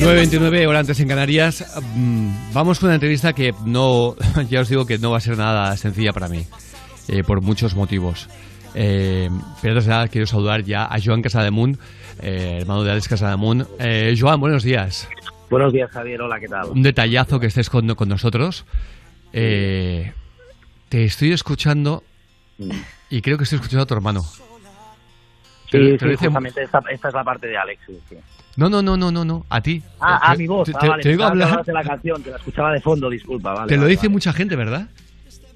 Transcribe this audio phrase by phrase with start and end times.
[0.00, 1.78] 9.29 horas antes en Canarias.
[1.94, 4.16] Mm, Vamos con una entrevista que no,
[4.48, 6.46] ya os digo que no va a ser nada sencilla para mí,
[7.08, 8.28] eh, por muchos motivos.
[8.74, 9.28] Eh,
[9.60, 11.78] pero antes de nada quiero saludar ya a Joan Casademunt,
[12.22, 13.68] eh, hermano de Alex Casademunt.
[13.78, 15.06] Eh, Joan, buenos días.
[15.50, 16.22] Buenos días, Javier.
[16.22, 16.70] Hola, ¿qué tal?
[16.70, 18.64] Un detallazo que estés con, con nosotros.
[19.34, 20.12] Eh,
[20.88, 22.04] te estoy escuchando
[23.10, 24.22] y creo que estoy escuchando a tu hermano.
[25.70, 27.82] Sí, sí, justamente esta, esta es la parte de Alex.
[27.86, 28.16] sí, sí.
[28.60, 29.80] No, no, no, no, no, no, a ti.
[30.00, 30.68] Ah, Te- a mi voz.
[30.68, 31.64] Te, ah, te- vale, te que hablar.
[31.64, 33.54] de la canción, que la escuchaba de fondo, disculpa.
[33.54, 34.86] Vale, Te lo vale, dice mucha gente, ¿verdad?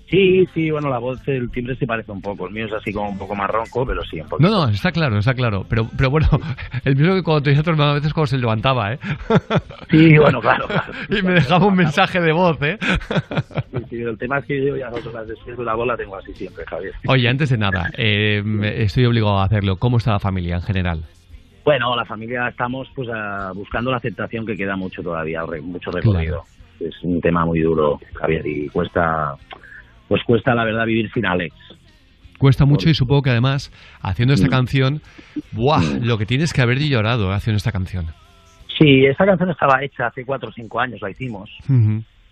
[0.08, 2.46] Sí, sí, bueno, la voz, el timbre se parece un poco.
[2.46, 4.42] El mío es así como un poco más ronco, pero sí, un poco.
[4.42, 5.66] No, no, está claro, está claro.
[5.68, 6.28] Pero, pero bueno,
[6.86, 8.98] el mismo que cuando te decía tu hermano a veces cuando se levantaba, ¿eh?
[9.90, 10.92] Sí, bueno, claro, claro.
[11.10, 12.78] y me dejaba un mensaje de voz, ¿eh?
[13.70, 16.16] Sí, sí, el tema es que yo ya dos horas después de la bola tengo
[16.16, 16.95] así siempre, Javier.
[17.06, 18.42] Oye, antes de nada, eh,
[18.78, 19.76] estoy obligado a hacerlo.
[19.76, 21.04] ¿Cómo está la familia en general?
[21.64, 25.90] Bueno, la familia estamos pues ah, buscando la aceptación que queda mucho todavía, re- mucho
[25.90, 26.45] recorrido.
[26.80, 29.34] Es un tema muy duro, Javier, y cuesta,
[30.09, 31.54] pues cuesta la verdad vivir sin Alex.
[32.38, 34.51] Cuesta mucho y supongo que además, haciendo esta Mm.
[34.51, 35.01] canción,
[35.52, 35.80] ¡buah!
[36.02, 38.07] Lo que tienes que haber llorado haciendo esta canción.
[38.79, 41.48] Sí, esta canción estaba hecha hace cuatro o cinco años, la hicimos.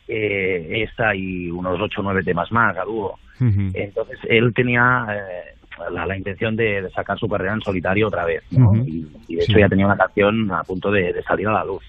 [0.09, 3.19] Eh, esta y unos ocho o nueve temas más a dúo.
[3.41, 5.55] Entonces él tenía eh,
[5.93, 8.43] la, la intención de, de sacar su carrera en solitario otra vez,
[8.87, 9.53] y, y de Sí.
[9.53, 11.83] hecho ya tenía una canción a punto de, de salir a la luz.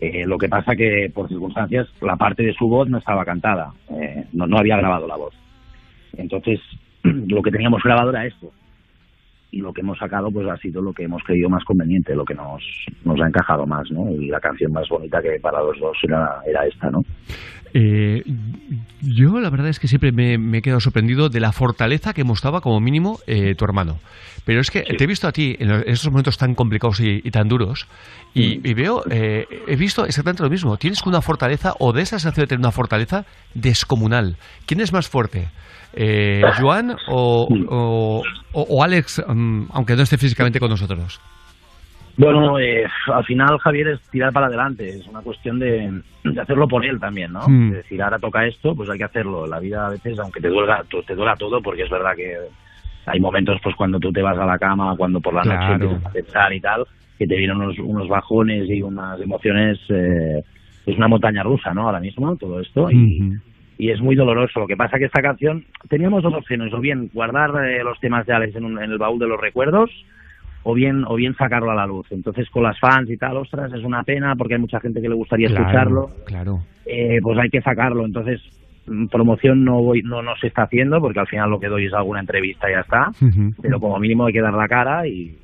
[0.00, 3.72] Eh, lo que pasa que por circunstancias la parte de su voz no estaba cantada,
[3.90, 5.34] eh, no, no había grabado la voz.
[6.16, 6.60] Entonces
[7.02, 8.52] lo que teníamos grabado era esto
[9.52, 12.24] y lo que hemos sacado pues ha sido lo que hemos creído más conveniente, lo
[12.24, 12.62] que nos,
[13.04, 14.10] nos ha encajado más, ¿no?
[14.10, 17.02] Y la canción más bonita que para los dos era, era esta, ¿no?
[17.74, 18.22] Eh,
[19.02, 22.24] yo la verdad es que siempre me, me he quedado sorprendido de la fortaleza que
[22.24, 23.98] mostraba como mínimo eh, tu hermano.
[24.44, 27.30] Pero es que te he visto a ti en esos momentos tan complicados y, y
[27.30, 27.86] tan duros
[28.34, 30.76] y, y veo, eh, he visto exactamente lo mismo.
[30.78, 34.36] Tienes una fortaleza o de esa sensación de tener una fortaleza descomunal.
[34.66, 35.48] ¿Quién es más fuerte?
[35.94, 38.22] Eh, ¿Joan o,
[38.52, 41.20] o- Alex, mm, aunque no esté físicamente con nosotros?
[42.16, 46.68] Bueno, eh, al final Javier es tirar para adelante, es una cuestión de, de hacerlo
[46.68, 47.48] por él también, ¿no?
[47.48, 47.68] Mm.
[47.68, 49.46] Es decir, ahora toca esto, pues hay que hacerlo.
[49.46, 52.36] La vida a veces, aunque te duela, te duela todo, porque es verdad que
[53.06, 55.60] hay momentos pues cuando tú te vas a la cama, cuando por la Claro.
[55.60, 56.86] noche empiezas a pensar y tal,
[57.18, 60.42] que te vienen unos, unos bajones y unas emociones, eh,
[60.84, 61.82] es una montaña rusa, ¿no?
[61.86, 62.90] Ahora mismo, todo esto.
[62.90, 63.32] Y.
[63.82, 64.60] y es muy doloroso.
[64.60, 68.24] Lo que pasa que esta canción teníamos dos opciones, o bien guardar eh, los temas
[68.26, 69.90] de Alex en, un- en el baúl de los recuerdos,
[70.62, 72.06] o bien o bien sacarlo a la luz.
[72.12, 75.08] Entonces con las fans y tal, ostras, es una pena porque hay mucha gente que
[75.08, 76.10] le gustaría Claro, escucharlo.
[76.26, 76.60] Claro.
[76.86, 78.04] Eh, pues hay que sacarlo.
[78.04, 78.40] Entonces
[78.86, 81.86] mm, promoción no voy, no no se está haciendo porque al final lo que doy
[81.86, 83.10] es alguna entrevista y ya está.
[83.60, 85.34] Pero como mínimo hay que dar la cara y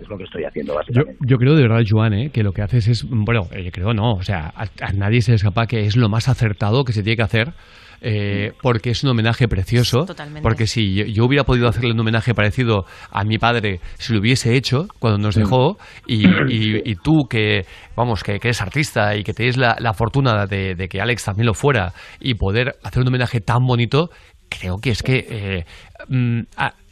[0.00, 1.16] es lo que estoy haciendo Yo, básicamente.
[1.26, 2.30] yo creo de verdad, Joan, ¿eh?
[2.30, 5.20] que lo que haces es, bueno, eh, yo creo no, o sea, a, a nadie
[5.22, 7.52] se le escapa que es lo más acertado que se tiene que hacer,
[8.00, 10.04] eh, porque es un homenaje precioso.
[10.04, 10.42] Totalmente.
[10.42, 14.20] Porque si yo, yo hubiera podido hacerle un homenaje parecido a mi padre, si lo
[14.20, 17.62] hubiese hecho cuando nos dejó, y, y- y tú que,
[17.96, 21.24] vamos, que, que eres artista y que tienes la, la fortuna de, de que Alex
[21.24, 24.10] también lo fuera, y poder hacer un homenaje tan bonito,
[24.48, 25.64] creo que es que, eh,
[26.08, 26.42] mm,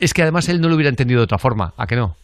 [0.01, 2.15] es que además él no lo hubiera entendido de otra forma, ¿a que no?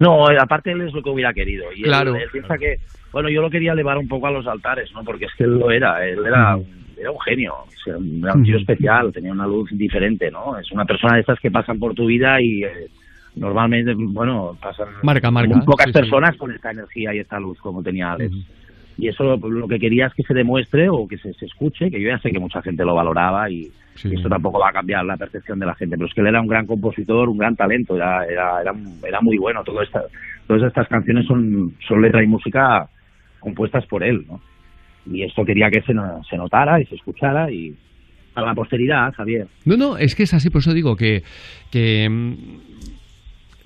[0.00, 1.72] No, aparte él es lo que hubiera querido.
[1.72, 2.14] Y Claro.
[2.16, 2.78] él, piensa que,
[3.12, 5.02] bueno, yo lo quería elevar un poco a los altares, ¿no?
[5.04, 7.54] Porque es que él lo era, él era, un- era un genio,
[7.86, 10.58] era un tío especial, tenía una luz diferente, ¿no?
[10.58, 12.88] Es una persona de estas que pasan por tu vida y eh,
[13.34, 15.98] normalmente, bueno, pasan Marca, marca, muy pocas sí, sí.
[16.00, 18.34] personas con esta energía y esta luz como tenía Alex.
[18.98, 21.88] Y eso lo, lo que quería es que se demuestre o que se, se escuche,
[21.90, 24.08] que yo ya sé que mucha gente lo valoraba y, Sí.
[24.12, 26.28] y eso tampoco va a cambiar la percepción de la gente, pero es que él
[26.28, 28.72] era un gran compositor, un gran talento, era, era, era,
[29.06, 29.64] era muy bueno.
[29.64, 30.02] Todo esta,
[30.46, 32.88] todas estas canciones son, son letra y música
[33.40, 34.40] compuestas por él, ¿no?
[35.12, 37.74] Y esto quería que se, no- se notara y se escuchara y
[38.34, 39.48] para la posteridad, Javier.
[39.64, 41.22] No, no, es que es así, por eso digo que,
[41.72, 42.08] que,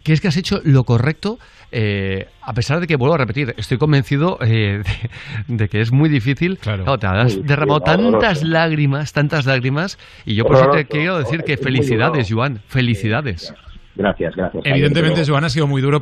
[0.03, 1.39] mm, que es que has hecho lo correcto,
[1.71, 4.83] eh, a pesar de que, vuelvo a repetir, estoy convencido eh,
[5.49, 6.59] de, de que es muy difícil.
[6.59, 6.99] Claro.
[6.99, 11.19] te has Muy derramado difícil, tantas lágrimas, tantas lágrimas, y yo por eso te quiero
[11.19, 12.29] decir que felicidades.
[12.31, 13.55] Joan, felicidades.
[13.95, 14.65] Gracias, gracias.
[14.65, 15.99] Evidentemente, pero- Joan, ha sido muy duro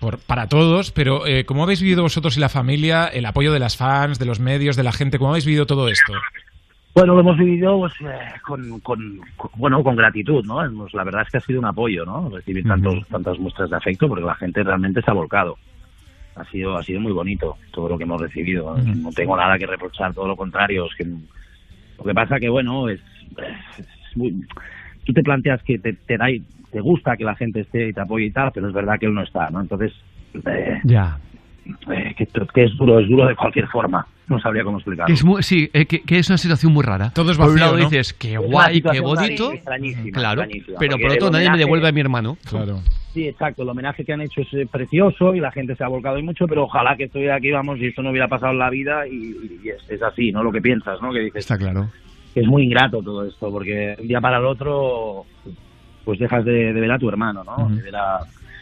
[0.00, 3.60] por- para todos, pero eh, ¿cómo habéis vivido vosotros y la familia el apoyo de
[3.60, 5.18] las fans, de los medios, de la gente?
[5.18, 6.12] ¿Cómo habéis vivido todo esto?
[6.94, 10.64] Bueno, lo hemos vivido pues, eh, con, con- con- bueno, con gratitud, ¿no?
[10.64, 12.28] Hemos- La verdad es que ha sido un apoyo, ¿no?
[12.28, 15.56] Recibir tantos, tantas muestras de afecto porque la gente realmente se ha volcado.
[16.34, 18.76] Ha sido, ha sido muy bonito todo lo que hemos recibido.
[18.78, 20.86] No tengo nada que reprochar, todo lo contrario.
[20.86, 23.00] Es que, lo que pasa que, bueno, es,
[23.78, 23.86] es
[24.16, 24.34] muy...
[25.04, 26.26] Tú te planteas que te, te, da,
[26.70, 29.06] te gusta que la gente esté y te apoye y tal, pero es verdad que
[29.06, 29.60] él no está, ¿no?
[29.60, 29.92] Entonces,
[30.46, 31.18] eh, Ya.
[31.90, 34.06] eh, que, que es duro, es duro de cualquier forma.
[34.28, 35.12] No sabría cómo explicarlo.
[35.14, 37.10] Es muy- sí, eh, que, que es una situación muy rara.
[37.14, 37.88] Todo es por un vacío, lado ¿no?
[37.88, 39.52] dices, qué guay, qué bonito.
[39.52, 42.36] extrañísima, Claro, extrañísima, pero por otro nadie me devuelve a mi hermano.
[42.48, 42.80] Claro.
[43.14, 43.62] Sí, exacto.
[43.62, 46.22] El homenaje que han hecho es eh, precioso y la gente se ha volcado y
[46.22, 49.06] mucho, pero ojalá que estoy aquí, vamos, y esto no hubiera pasado en la vida
[49.08, 50.42] y, y es, es así, ¿no?
[50.44, 51.10] Lo que piensas, ¿no?
[51.12, 51.88] Que dices, Está claro.
[52.34, 55.24] que es muy ingrato todo esto, porque un día para el otro,
[56.04, 57.68] pues dejas de, de ver a tu hermano, ¿no?
[57.70, 58.18] De ver a,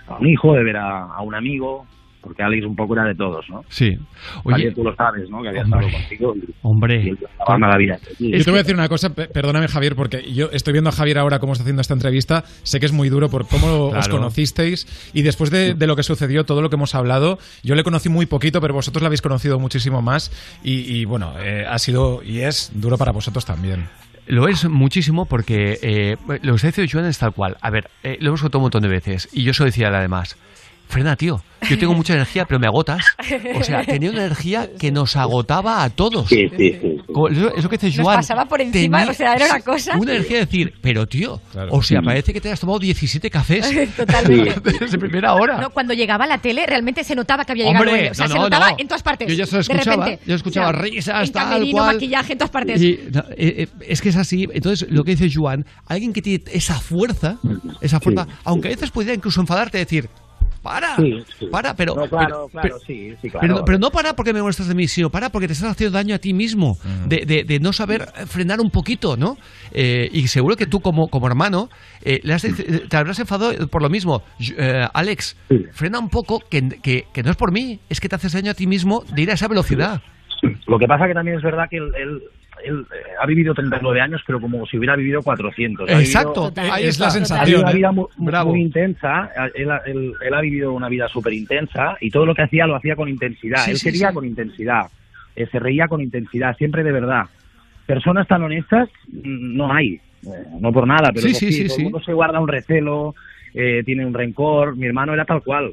[0.06, 1.84] a un hijo, de ver a, a un amigo,
[2.26, 3.62] porque Alex un poco era de todos, ¿no?
[3.68, 3.96] Sí.
[4.44, 5.40] Oye, tú lo sabes, ¿no?
[5.42, 5.86] Que había Hombre.
[5.86, 7.14] estado contigo y, y hombre.
[7.38, 7.98] salvarme la vida.
[8.18, 10.90] Sí, Yo te voy a decir una cosa, pe- perdóname Javier, porque yo estoy viendo
[10.90, 13.86] a Javier ahora cómo está haciendo esta entrevista, sé que es muy duro por cómo
[13.86, 14.16] os Claro.
[14.16, 17.84] conocisteis y después de, de lo que sucedió, todo lo que hemos hablado, yo le
[17.84, 20.32] conocí muy poquito, pero vosotros la habéis conocido muchísimo más
[20.64, 23.84] y, y, bueno, eh, ha sido y es duro para vosotros también.
[24.26, 27.56] Lo es muchísimo porque eh, lo que está diciendo Joan es tal cual.
[27.60, 29.86] A ver, eh, lo hemos contado un montón de veces y yo se lo decía
[29.86, 30.36] además.
[30.88, 31.42] Frena, tío.
[31.68, 33.02] Yo tengo mucha energía, pero me agotas.
[33.58, 36.28] O sea, tenía una energía que nos agotaba a todos.
[36.28, 36.78] sí, sí.
[36.80, 38.16] sí, Eso, eso que dice Nos Joan.
[38.18, 39.96] pasaba por encima, o sea, era una cosa.
[39.96, 41.70] Una energía de decir, pero tío, Claro.
[41.72, 44.60] o sea, parece que te has tomado 17 cafés Totalmente.
[44.80, 45.58] desde primera hora.
[45.60, 48.10] No, cuando llegaba a la tele realmente se notaba que había llegado Hombre, él.
[48.12, 48.76] O sea, no, se no, notaba no.
[48.78, 49.28] en todas partes.
[49.28, 50.22] Yo ya se lo de escuchaba, repente.
[50.26, 51.94] yo escuchaba O sea, risas, en tal camerino, cual.
[51.96, 52.82] maquillaje en todas partes.
[52.82, 53.34] Y, no, eh,
[53.64, 54.46] eh, es que es así.
[54.52, 57.38] Entonces, lo que dice Joan, alguien que tiene esa fuerza,
[57.80, 58.32] esa fuerza, Sí.
[58.44, 60.08] aunque a veces pudiera incluso enfadarte, decir,
[60.66, 61.46] para, Sí, sí.
[61.46, 63.40] para, pero, No, claro, pero- claro, pero- sí, sí, claro.
[63.40, 65.70] pero, no- pero no para porque me muestras de mí, sino para porque te estás
[65.70, 66.76] haciendo daño a ti mismo,
[67.06, 69.38] de, de- de no saber eh, frenar un poquito, ¿no?
[69.72, 71.68] Eh, y seguro que tú como, como hermano
[72.02, 72.42] eh, le has-
[72.88, 74.22] te habrás enfadado por lo mismo.
[74.56, 75.64] Eh, Alex, Sí.
[75.72, 78.50] frena un poco, que, que- que no es por mí, es que te haces daño
[78.50, 80.02] a ti mismo de ir a esa velocidad.
[80.66, 82.22] Lo que pasa que también es verdad que él, él-
[82.64, 85.88] él, eh, ha vivido 39 años, pero como si hubiera vivido 400.
[85.90, 87.18] Ha Exacto, vivido- ahí es la está.
[87.40, 87.60] Ha vivido sensación.
[87.62, 87.74] una ¿eh?
[87.74, 88.50] vida muy, muy- Bravo.
[88.50, 92.34] muy intensa, él, ha- él- él ha vivido una vida súper intensa y todo lo
[92.34, 93.58] que hacía lo hacía con intensidad.
[93.64, 94.14] Sí, él sí, quería sí.
[94.14, 94.86] con intensidad,
[95.34, 97.24] eh, se reía con intensidad, siempre de verdad.
[97.86, 100.00] Personas tan honestas mm, no hay, eh,
[100.60, 101.82] no por nada, pero Sí, eso sí, sí, todo sí.
[101.82, 103.14] el mundo se guarda un recelo,
[103.54, 104.76] eh, tiene un rencor.
[104.76, 105.72] Mi hermano era tal cual.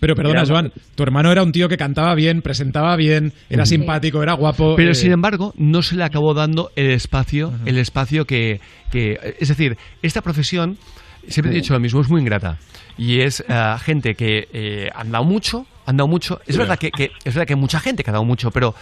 [0.00, 3.66] Pero perdona, Era- Joan, tu hermano era un tío que cantaba bien, presentaba bien, era
[3.66, 4.74] simpático, era guapo.
[4.76, 8.60] Pero eh, sin embargo, no se le acabó dando el espacio, el espacio que,
[8.90, 10.78] que- es decir, esta profesión,
[11.28, 12.56] siempre he dicho lo mismo, es muy ingrata.
[12.96, 16.40] Y es eh, gente que eh, han dado mucho, han dado mucho.
[16.46, 18.74] Es verdad que, que- es verdad que hay mucha gente que ha dado mucho, pero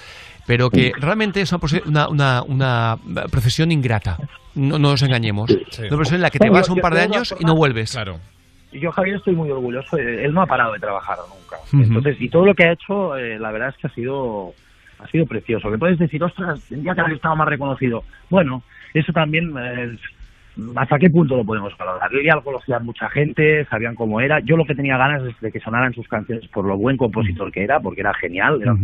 [0.47, 4.17] pero que realmente es una, una, una, una profesión ingrata.
[4.55, 5.51] No, no nos engañemos.
[5.71, 5.83] Sí.
[5.83, 7.91] Una profesión en la que te Bueno, vas un par de años y no vuelves.
[7.93, 8.19] Claro.
[8.71, 9.97] Y yo, Javier, estoy muy orgulloso.
[9.97, 11.57] Él no ha parado de trabajar nunca.
[11.73, 14.53] Entonces, y todo lo que ha hecho, eh, la verdad es que ha sido,
[14.99, 15.71] ha sido precioso.
[15.71, 18.05] Que puedes decir, ostras, tendría que haber estado más reconocido.
[18.29, 18.63] Bueno,
[18.93, 19.97] eso también, eh,
[20.77, 22.11] ¿hasta qué punto lo podemos valorar?
[22.13, 24.41] Él ya lo conocía mucha gente, sabían cómo era.
[24.41, 27.51] Yo lo que tenía ganas es de que sonaran sus canciones por lo buen compositor
[27.51, 28.61] que era, porque era genial.
[28.61, 28.77] Era-.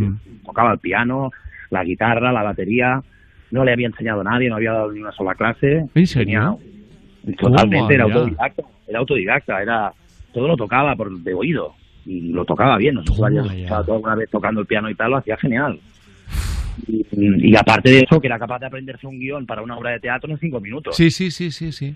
[0.44, 1.30] Tocaba el piano,
[1.70, 3.02] la guitarra, la batería.
[3.50, 5.84] No le había enseñado a nadie, no había dado ni una sola clase.
[5.94, 6.58] ¿En serio?
[7.38, 8.20] Totalmente, era Toma ya.
[8.20, 9.92] autodidacta, era autodidacta, era
[10.32, 11.74] todo lo tocaba por de oído
[12.06, 13.54] y lo tocaba bien, no sé si Toma lo hayas ya.
[13.56, 15.78] escuchado tú alguna vez tocando el piano y tal, lo hacía genial.
[16.88, 17.06] Y,
[17.50, 20.00] y aparte de eso, que era capaz de aprenderse un guion para una obra de
[20.00, 20.96] teatro en cinco minutos.
[20.96, 21.94] Sí, sí, sí, sí, sí.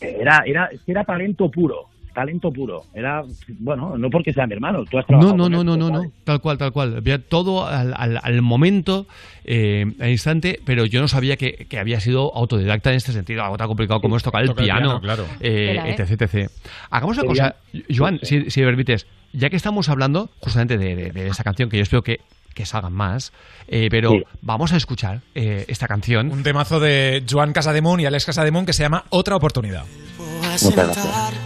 [0.00, 2.84] Era, era, era talento puro, talento puro.
[2.94, 3.22] Era,
[3.58, 5.76] bueno, no porque sea mi hermano, tú has No, trabajado no, con no, él, no,
[5.76, 6.10] no, no, sabes.
[6.24, 6.96] tal cual, tal cual.
[6.96, 9.06] Había todo al, al- al momento,
[9.44, 13.42] eh, al instante, pero yo no sabía que, que había sido autodidacta en este sentido,
[13.42, 15.24] algo tan complicado como es tocar el Tocar el piano, piano, claro.
[15.40, 15.96] eh, ¿eh?
[15.98, 16.50] etc, etc.
[16.90, 17.56] Hagamos una cosa,
[17.94, 21.68] Joan, si, si me permites, ya que estamos hablando justamente de, de, de esta canción,
[21.70, 22.20] que yo espero que,
[22.54, 23.32] que salgan más,
[23.68, 24.22] eh, pero Sí.
[24.42, 26.30] vamos a escuchar eh, esta canción.
[26.32, 29.84] Un temazo de Joan Casademun y Alex Casademun que se llama Otra oportunidad.
[30.18, 31.39] Muchas gracias.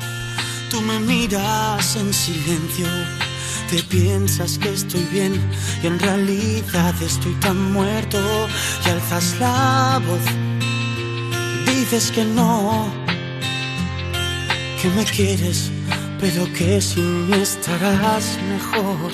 [0.87, 2.87] Me miras en silencio,
[3.71, 5.33] te piensas que estoy bien
[5.83, 8.19] y en realidad estoy tan muerto.
[8.85, 10.25] Y alzas la voz,
[11.67, 12.87] dices que no,
[14.81, 15.71] que me quieres,
[16.21, 19.13] pero que sin mí estarás mejor.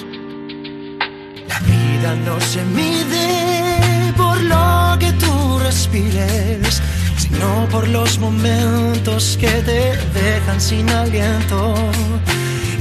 [1.48, 6.82] La vida no se mide por lo que tú respires,
[7.30, 11.74] sino por los momentos que te dejan sin aliento.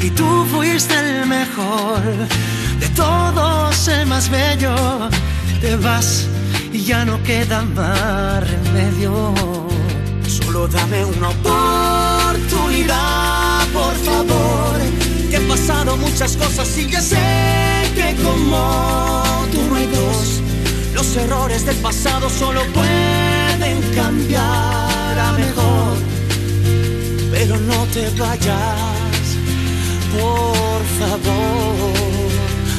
[0.01, 2.01] Y tú fuiste el mejor
[2.79, 4.75] de todos, el más bello.
[5.61, 6.27] Te vas
[6.71, 9.33] y ya no queda más remedio.
[10.27, 14.77] Solo dame una oportunidad, por favor.
[15.29, 17.17] Que he pasado muchas cosas y ya sé
[17.95, 20.41] que como tú no hay dos.
[20.93, 23.28] Los errores del pasado solo pueden
[23.59, 25.97] pueden cambiar a mejor,
[27.31, 29.37] pero no te vayas,
[30.15, 32.31] por favor,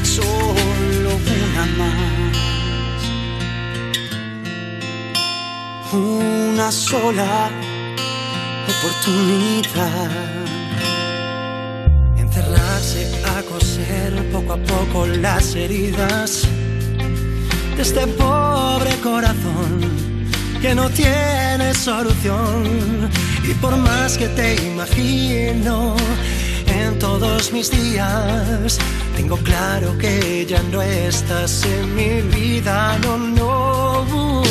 [0.03, 2.11] solo una más.
[5.93, 7.51] Una sola
[8.73, 10.11] oportunidad.
[12.17, 13.03] Encerrarse
[13.37, 16.47] a coser poco a poco las heridas
[17.77, 20.00] de este pobre corazón
[20.61, 23.11] que no tiene solución.
[23.45, 25.97] Y por más que te imagino
[26.67, 28.79] en todos mis días,
[29.17, 34.43] tengo claro que ya no estás en mi vida, no, no.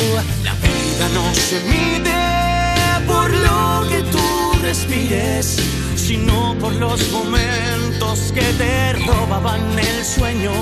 [0.44, 5.56] La vida no se mide por lo que tú respires,
[5.96, 10.52] sino por los momentos que te robaban el sueño.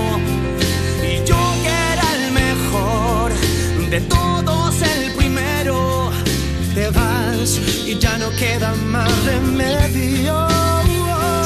[1.02, 3.32] Y yo que era el mejor
[3.90, 4.47] de todos
[7.86, 10.34] y ya no queda más remedio.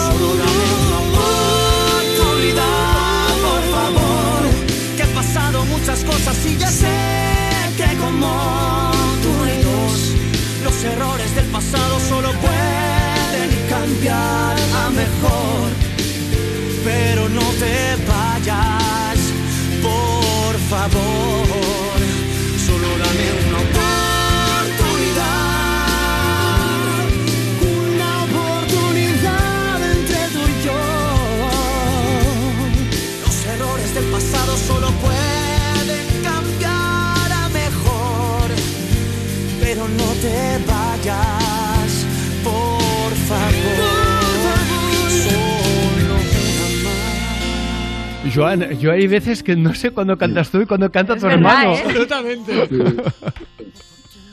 [0.06, 0.98] Solo dame una
[2.18, 4.42] oportunidad, por favor.
[4.96, 6.96] Que he pasado muchas cosas y ya sé
[7.76, 8.90] que como
[9.22, 9.62] tú y
[10.62, 15.70] los errores del pasado solo pueden cambiar a mejor.
[16.84, 19.18] Pero no te vayas,
[19.82, 21.31] por favor.
[48.34, 51.74] Joan, yo hay veces que no sé cuándo cantas tú y cuándo canta tu hermano.
[51.74, 51.82] ¿eh?
[51.84, 52.66] Absolutamente.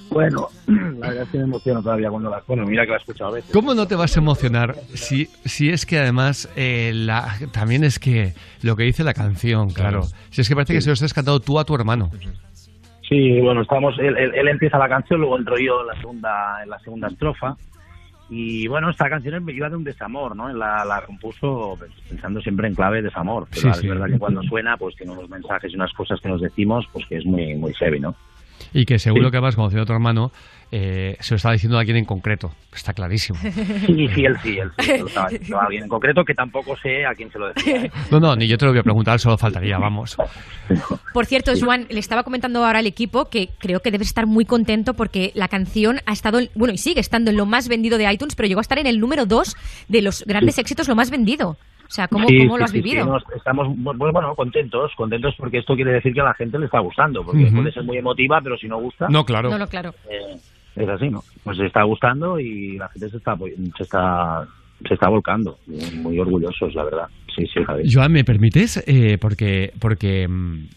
[0.09, 2.41] Bueno, la verdad es que me emociono todavía cuando la...
[2.47, 3.51] Bueno, mira que la he escuchado a veces.
[3.53, 7.99] ¿Cómo no te vas a emocionar si, si es que además eh, la, también es
[7.99, 10.03] que lo que dice la canción, claro.
[10.31, 12.09] Si es que parece que se lo has cantado tú a tu hermano.
[13.07, 16.69] Sí, bueno, estamos, él, él, empieza la canción, luego entro yo en la segunda, en
[16.69, 17.55] la segunda estrofa.
[18.29, 20.49] Y bueno, esta canción me iba de un desamor, ¿no?
[20.53, 23.47] La, la compuso pensando siempre en clave de desamor.
[23.49, 26.41] Pero es verdad que cuando suena, pues tiene unos mensajes y unas cosas que nos
[26.41, 28.15] decimos, pues que es muy, muy heavy, ¿no?
[28.73, 30.31] Y que seguro que vas conociendo a tu hermano,
[30.71, 33.39] eh, se lo estaba diciendo a alguien en concreto, está clarísimo.
[33.89, 36.77] Sí, sí, él sí, él sí, lo estaba diciendo a alguien en concreto que tampoco
[36.77, 37.85] sé a quién se lo decía.
[37.85, 37.91] ¿eh?
[38.11, 40.15] No, no, ni yo te lo voy a preguntar, solo faltaría, vamos.
[41.13, 44.45] Por cierto, Juan, le estaba comentando ahora al equipo que creo que debes estar muy
[44.45, 48.11] contento porque la canción ha estado, bueno, y sigue estando en lo más vendido de
[48.11, 49.55] iTunes, pero llegó a estar en el número dos
[49.87, 51.57] de los grandes éxitos, lo más vendido.
[51.89, 53.17] O sea, ¿cómo, cómo lo has vivido?
[53.35, 57.23] estamos bueno, contentos, contentos porque esto quiere decir que a la gente le está gustando,
[57.23, 59.07] porque puede ser muy emotiva, pero si no gusta...
[59.09, 59.49] No, claro.
[59.49, 59.89] No, no, claro.
[60.07, 60.35] Eh,
[60.75, 61.23] es así, ¿no?
[61.43, 64.47] Pues se está gustando y la gente se está, se está,
[64.87, 65.57] se está volcando.
[65.95, 67.07] Muy orgullosos, la verdad.
[67.35, 67.87] Sí, sí, Javier.
[67.91, 68.83] Joan, ¿me permites?
[68.85, 70.67] Eh, porque, porque mm,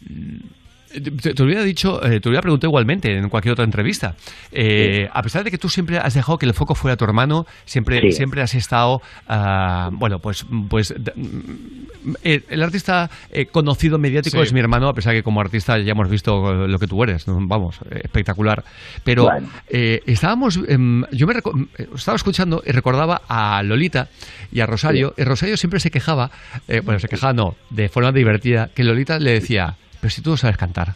[0.93, 4.15] te, te, hubiera dicho, eh, te hubiera preguntado igualmente en cualquier otra entrevista.
[4.51, 7.47] Eh, a pesar de que tú siempre has dejado que el foco fuera tu hermano,
[7.65, 8.13] siempre, Sí.
[8.13, 14.43] siempre has estado, ah, bueno, pues, pues mm, eh, el artista eh, conocido mediático Sí.
[14.43, 17.25] es mi hermano, a pesar que como artista ya hemos visto lo que tú eres,
[17.27, 18.65] vamos, espectacular.
[19.05, 19.49] Pero Bueno.
[19.69, 24.09] estábamos, em, yo me eh, estaba escuchando y recordaba a Lolita
[24.51, 25.15] y a Rosario.
[25.17, 26.31] Y Rosario siempre se quejaba,
[26.85, 29.77] bueno, se quejaba no, de forma divertida, que Lolita le decía.
[30.03, 30.95] Pero si tú no sabes cantar.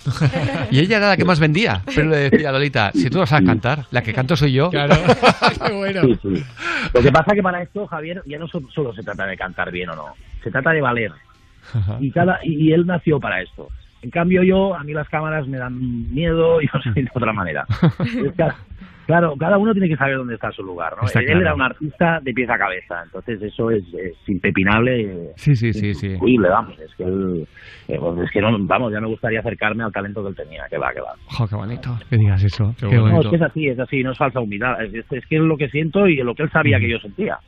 [0.73, 1.81] Y ella era la que más vendía.
[1.95, 4.69] Pero le decía a Lolita, si tú no sabes cantar, la que canto soy yo.
[4.69, 4.97] Claro.
[5.67, 6.03] Qué bueno.
[6.03, 6.45] Sí, sí.
[6.93, 9.71] Lo que pasa que para esto, Javier, ya no so- solo se trata de cantar
[9.71, 10.07] bien o no,
[10.43, 11.13] se trata de valer.
[12.01, 13.69] Y, cada, y, y él nació para esto.
[14.03, 17.33] En cambio yo, a mí las cámaras me dan miedo y yo soy de otra
[17.33, 17.65] manera.
[18.01, 18.45] Es que,
[19.07, 20.95] claro, cada uno tiene que saber dónde está su lugar.
[21.01, 21.07] ¿no?
[21.07, 21.41] Está él claro.
[21.41, 25.31] era un artista de pieza a cabeza, entonces eso es, es impepinable.
[25.37, 26.07] Sí, sí, sí, es sí.
[26.09, 26.79] Increíble, vamos.
[26.79, 27.47] Es que, él,
[27.89, 30.65] eh, es que no, vamos, ya me gustaría acercarme al talento que él tenía.
[30.69, 31.15] Que va, que va.
[31.27, 32.75] Jo, qué bonito que digas eso.
[32.79, 33.17] Qué Qué, bueno.
[33.17, 34.83] No, es que es así, es así, no es falsa humildad.
[34.85, 36.99] Es, es- es que es lo que siento y lo que él sabía que yo
[36.99, 37.39] sentía.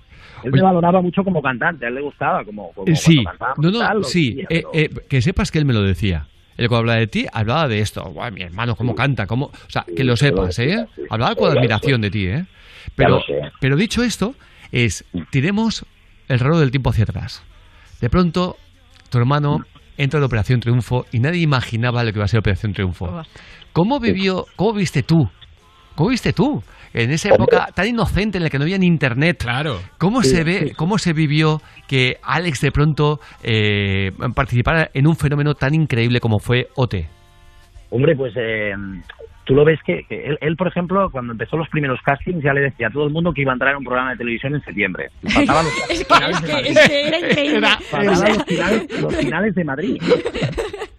[0.44, 0.60] Él Oye.
[0.60, 3.78] me valoraba mucho como cantante, a él le gustaba como, como sí, cuando cantábamos no,
[3.80, 4.28] tal, no, sí.
[4.34, 6.26] decía, eh, pero- eh, que sepas que él me lo decía.
[6.58, 8.02] Él cuando hablaba de ti, hablaba de esto.
[8.02, 9.46] Guau, mi hermano, cómo canta, cómo...
[9.46, 10.86] O sea, Sí, que lo sepas, ¿eh?
[10.94, 11.02] sí.
[11.08, 12.44] Hablaba con admiración de ti, ¿eh?
[12.96, 13.20] Pero,
[13.60, 14.34] pero dicho esto,
[14.72, 15.86] es, tiremos
[16.26, 17.44] el reloj del tiempo hacia atrás.
[18.00, 18.56] De pronto,
[19.08, 19.60] tu hermano
[19.96, 23.22] entra en Operación Triunfo y nadie imaginaba lo que iba a ser Operación Triunfo.
[23.72, 25.30] ¿Cómo vivió, cómo viste tú?
[25.94, 26.62] ¿Cómo viste tú?
[26.94, 29.38] En esa época tan inocente en la que no había ni internet.
[29.42, 29.80] Claro.
[29.98, 30.70] ¿Cómo Sí, se ve, sí.
[30.74, 36.38] cómo se vivió que Alex de pronto eh, participara en un fenómeno tan increíble como
[36.38, 36.94] fue OT?
[37.90, 38.74] Hombre, pues eh,
[39.44, 42.52] tú lo ves que, que él, él, por ejemplo, cuando empezó los primeros castings ya
[42.52, 44.54] le decía a todo el mundo que iba a entrar en un programa de televisión
[44.54, 45.08] en septiembre.
[45.28, 47.66] Faltaban los, Es que, es que- es que era increíble.
[47.90, 50.02] faltaban O sea, los finales, los finales de Madrid.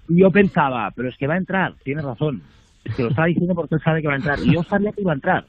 [0.09, 2.41] Y yo pensaba, pero es que va a entrar, tienes razón.
[2.83, 4.39] es que lo estaba diciendo porque él sabe que va a entrar.
[4.39, 5.45] Y yo sabía que iba a entrar.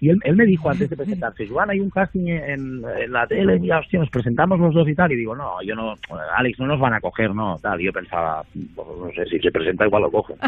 [0.00, 3.26] Y él, él me dijo antes de presentarse, Joan, hay un casting en, en la
[3.26, 5.10] tele, y hostia, nos presentamos los dos y tal.
[5.12, 5.94] Y digo, no, yo no,
[6.36, 7.80] Alex, no nos van a coger, no, tal.
[7.80, 10.36] Y yo pensaba, pues, no sé, si se presenta igual lo cogen.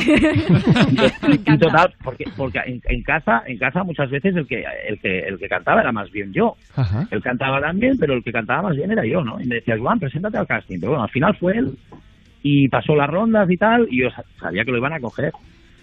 [1.29, 4.99] y, y total, porque, porque en, en casa, en casa muchas veces el que, el
[5.01, 6.57] que, el que cantaba era más bien yo.
[6.77, 7.07] Ajá.
[7.11, 9.41] Él cantaba también, pero el que cantaba más bien era yo, ¿no?
[9.41, 10.79] Y me decía, Joan, preséntate al casting.
[10.79, 11.71] Pero bueno, al final fue él
[12.43, 15.33] y pasó las rondas y tal, y yo sa- sabía que lo iban a coger.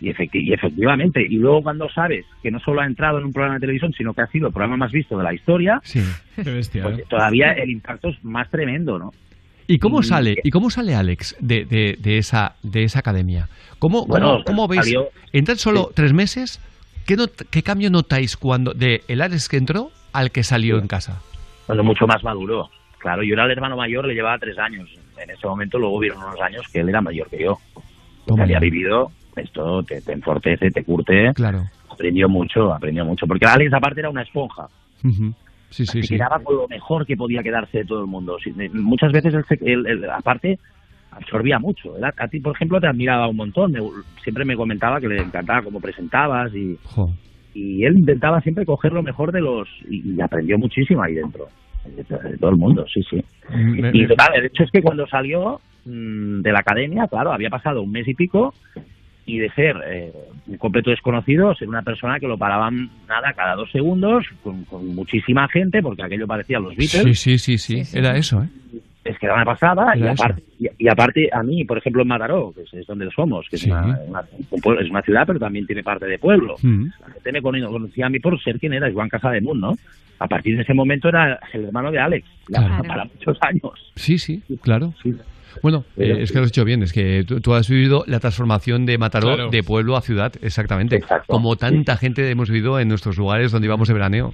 [0.02, 3.32] Y, efecti- y efectivamente, y luego cuando sabes que no solo ha entrado en un
[3.32, 6.02] programa de televisión, sino que ha sido el programa más visto de la historia, Sí.
[6.36, 6.84] Qué bestia.
[6.84, 7.04] pues ¿eh?
[7.10, 9.12] todavía el impacto es más tremendo, ¿no?
[9.68, 10.36] ¿Y cómo sale?
[10.44, 13.48] ¿Y cómo sale Alex de, de, de esa de esa academia?
[13.80, 14.84] ¿Cómo, Bueno, cómo, cómo veis?
[14.84, 16.62] salió- En tan solo tres meses,
[17.08, 20.88] ¿qué, not- qué cambio notáis cuando de el Alex que entró al que salió en
[20.88, 21.20] casa?
[21.68, 22.70] Bueno, mucho más maduro.
[23.00, 24.88] Claro, yo era el hermano mayor, le llevaba tres años.
[25.18, 27.58] En ese momento luego hubieron unos años que él era mayor que yo.
[28.28, 29.12] Toma había vivido,
[29.42, 31.32] esto te, te enfortece, te curte.
[31.34, 31.64] Claro.
[31.90, 33.26] Aprendió mucho, aprendió mucho.
[33.28, 34.68] Porque Alex aparte era una esponja.
[35.04, 35.34] Ujú.
[35.70, 36.16] Sí, sí, se sí.
[36.16, 38.38] quedaba con lo mejor que podía quedarse de todo el mundo.
[38.74, 40.58] Muchas veces, él, se- él- él, aparte,
[41.12, 41.98] absorbía mucho.
[41.98, 43.72] Él a, ti, por ejemplo, te admiraba un montón.
[43.72, 43.80] Me-
[44.24, 47.10] siempre me comentaba que le encantaba cómo presentabas y, Jo.
[47.54, 49.68] y él intentaba siempre coger lo mejor de los...
[49.90, 51.48] Y, y aprendió muchísimo ahí dentro.
[51.86, 53.24] De, de todo el mundo, sí, sí.
[53.54, 57.50] Me- Y total, el hecho es que cuando salió mm, de la academia, claro, había
[57.50, 58.54] pasado un mes y pico
[59.26, 60.12] y de ser eh,
[60.48, 64.94] un completo desconocido, ser una persona que lo paraban nada cada dos segundos, con, con
[64.96, 68.20] muchísima gente, porque aquello parecía los Beatles, Sí, sí, sí, sí, Era sí.
[68.20, 68.48] eso, ¿eh?
[69.04, 70.24] es que era una pasada, y Era eso.
[70.24, 73.48] aparte, y, y aparte a mí, por ejemplo, en Mataró, que es, es donde somos,
[73.50, 73.68] que Sí.
[73.68, 76.56] es, una, una- un pueblo- es una ciudad, pero también tiene parte de pueblo.
[76.62, 76.86] Mm.
[77.02, 79.76] La gente me cono- conocía a mí por ser quien era, Juan Casademunt, ¿no?
[80.18, 82.84] A partir de ese momento era el hermano de Alex, Claro.
[82.88, 83.92] para muchos años.
[83.96, 84.94] Sí, sí, claro.
[85.04, 85.14] Sí.
[85.64, 88.04] Bueno, Pero- eh, es que lo has hecho bien, es que tú, tú has vivido
[88.08, 89.50] la transformación de Mataró Claro.
[89.50, 91.26] de pueblo a ciudad, exactamente, Exacto.
[91.28, 94.34] como tanta gente hemos vivido en nuestros lugares donde íbamos de veraneo.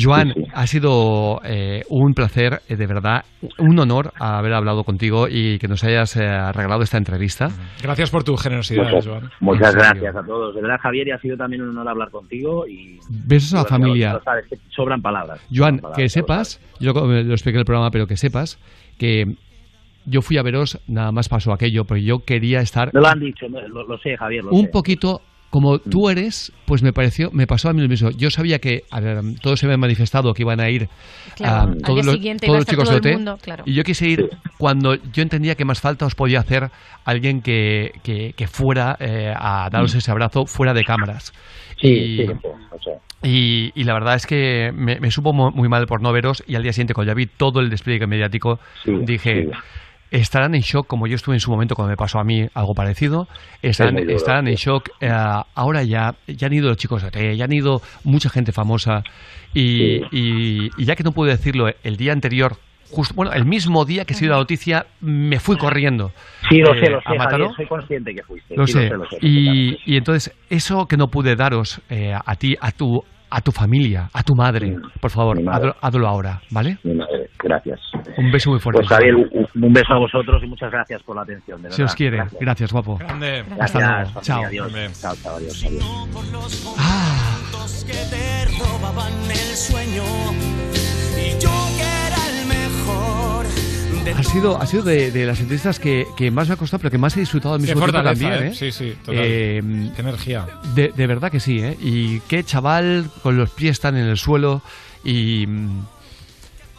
[0.00, 0.50] Joan, Sí, sí.
[0.54, 3.24] ha sido eh, un placer, eh, de verdad,
[3.58, 6.20] un honor haber hablado contigo y que nos hayas eh,
[6.52, 7.48] regalado esta entrevista.
[7.82, 9.30] Gracias por tu generosidad, Muchas, Joan.
[9.40, 10.54] muchas gracias a todos.
[10.54, 12.98] De verdad, Javier, y ha sido también un honor hablar contigo y...
[13.26, 14.20] Besos a la familia.
[14.24, 15.40] sabes, sobran palabras.
[15.52, 18.58] Joan, sobran palabras, que sepas, yo lo, lo expliqué en el programa, pero que sepas
[18.98, 19.24] que
[20.08, 23.20] yo fui a veros, nada más pasó aquello, porque yo quería estar Me lo han
[23.20, 24.70] dicho, lo, lo sé, Javier, lo un sé.
[24.72, 28.10] poquito como tú eres, pues me pareció, me pasó a mí lo mismo.
[28.10, 30.88] Yo sabía que a ver, todos se habían manifestado que iban a ir
[31.36, 33.64] Claro, todos día los, todos chicos todo de el OT, mundo, claro.
[33.66, 36.70] y yo quise ir cuando yo entendía que más falta os podía hacer
[37.06, 41.32] alguien que, que, que fuera eh, a daros ese abrazo fuera de cámaras.
[41.80, 42.32] Sí, y, sí,
[43.22, 46.42] y, y la verdad es que me, me supo mu- muy mal por no veros
[46.46, 49.50] y al día siguiente cuando ya vi todo el despliegue mediático Sí, dije sí.
[50.10, 52.74] Estarán en shock como yo estuve en su momento cuando me pasó a mí algo
[52.74, 53.28] parecido
[53.62, 55.10] estarán, estarán en shock eh,
[55.54, 59.02] ahora ya ya han ido los chicos de OT ya han ido mucha gente famosa
[59.54, 60.02] y, Sí.
[60.12, 62.56] y- y ya que no pude decirlo el día anterior
[62.90, 66.10] justo bueno el mismo día que se dio la noticia me fui corriendo
[66.48, 67.18] Sí, lo eh, sé, lo a sé.
[67.18, 68.56] Javier, soy consciente que fuiste.
[68.56, 68.84] Lo sí, sé.
[68.88, 72.56] lo sé, lo sé Y, y entonces, eso que no pude daros eh, a ti,
[72.58, 75.68] a tu, a tu familia, a tu madre, por favor, madre.
[75.70, 76.78] hazlo, hazlo ahora, ¿vale?
[76.84, 77.80] Mi madre, Gracias.
[78.16, 78.80] Un beso muy fuerte.
[78.80, 79.28] Pues Javier, un,
[79.62, 81.62] un beso a vosotros y muchas gracias por la atención.
[81.62, 82.16] De si os quiere.
[82.16, 82.40] Gracias.
[82.40, 82.96] Gracias, guapo.
[82.96, 83.44] Grande.
[83.60, 84.20] Hasta Gracias, luego.
[84.22, 84.44] Chao.
[84.44, 85.00] Adiós.
[85.00, 86.76] Chao, chao, adiós, adiós.
[86.78, 87.38] Ah,
[94.16, 96.90] ha sido, ha sido de, de las entrevistas que, que más me ha costado, pero
[96.90, 98.52] que más he disfrutado al Qué mismo tiempo fortaleza, también, ¿eh?
[98.52, 98.54] ¿eh?
[98.54, 99.14] Sí, sí, total.
[99.18, 99.62] Eh,
[99.94, 100.46] Qué energía.
[100.74, 101.76] de, de verdad que sí, ¿eh?
[101.80, 104.62] Y qué chaval con los pies están en el suelo
[105.04, 105.46] y...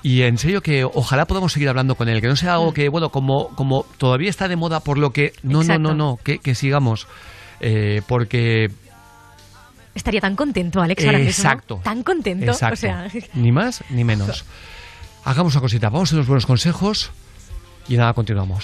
[0.02, 2.88] Y en serio que ojalá podamos seguir hablando con él, que no sea algo que,
[2.88, 5.34] bueno, como, como todavía está de moda por lo que...
[5.44, 5.82] No, Exacto.
[5.82, 7.06] no, no, no, que, que sigamos.
[7.60, 8.72] Eh, porque...
[9.94, 11.32] Estaría tan contento, Alex, ahora mismo.
[11.32, 11.82] Exacto.
[11.84, 12.46] Tan contento.
[12.46, 12.76] Exacto.
[12.76, 14.46] O sea, Ni más ni menos.
[15.26, 17.12] Hagamos una cosita, vamos a los buenos consejos
[17.88, 18.58] y nada, continuamos.